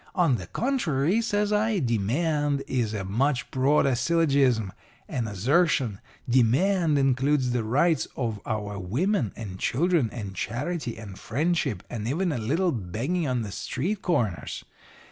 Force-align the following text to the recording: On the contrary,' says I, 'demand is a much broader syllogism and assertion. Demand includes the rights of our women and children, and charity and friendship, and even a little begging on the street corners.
On 0.15 0.37
the 0.37 0.47
contrary,' 0.47 1.21
says 1.21 1.53
I, 1.53 1.77
'demand 1.77 2.63
is 2.67 2.91
a 2.95 3.03
much 3.05 3.51
broader 3.51 3.93
syllogism 3.93 4.73
and 5.07 5.29
assertion. 5.29 5.99
Demand 6.27 6.97
includes 6.97 7.51
the 7.51 7.63
rights 7.63 8.07
of 8.15 8.41
our 8.43 8.79
women 8.79 9.31
and 9.35 9.59
children, 9.59 10.09
and 10.11 10.33
charity 10.33 10.97
and 10.97 11.19
friendship, 11.19 11.83
and 11.87 12.07
even 12.07 12.31
a 12.31 12.39
little 12.39 12.71
begging 12.71 13.27
on 13.27 13.43
the 13.43 13.51
street 13.51 14.01
corners. 14.01 14.65